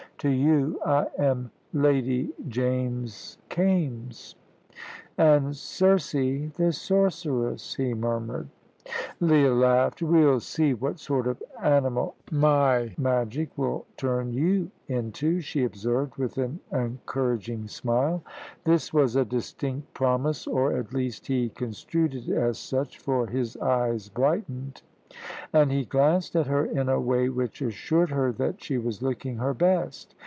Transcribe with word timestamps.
To 0.21 0.29
you 0.29 0.79
I 0.85 1.07
am 1.17 1.49
Lady 1.73 2.31
James 2.47 3.39
Kaimes!" 3.49 4.35
"And 5.17 5.55
Circe, 5.55 6.11
the 6.13 6.71
sorceress," 6.71 7.73
he 7.73 7.95
murmured. 7.95 8.49
Leah 9.19 9.51
laughed. 9.55 10.03
"We'll 10.03 10.39
see 10.39 10.75
what 10.75 10.99
sort 10.99 11.25
of 11.25 11.41
animal 11.59 12.13
my 12.31 12.93
magic 12.99 13.57
will 13.57 13.87
turn 13.97 14.31
you 14.31 14.69
into," 14.87 15.39
she 15.39 15.63
observed, 15.63 16.17
with 16.17 16.37
an 16.37 16.59
encouraging 16.71 17.67
smile. 17.67 18.21
This 18.63 18.93
was 18.93 19.15
a 19.15 19.25
distinct 19.25 19.91
promise, 19.95 20.45
or 20.45 20.73
at 20.77 20.93
least 20.93 21.25
he 21.25 21.49
construed 21.49 22.13
it 22.13 22.29
as 22.29 22.59
such, 22.59 22.99
for 22.99 23.25
his 23.25 23.57
eyes 23.57 24.07
brightened, 24.09 24.83
and 25.51 25.73
he 25.73 25.83
glanced 25.83 26.37
at 26.37 26.47
her 26.47 26.65
in 26.65 26.87
a 26.87 26.97
way 27.01 27.27
which 27.27 27.61
assured 27.61 28.09
her 28.11 28.31
that 28.31 28.63
she 28.63 28.77
was 28.77 29.01
looking 29.01 29.35
her 29.39 29.53
best. 29.53 30.15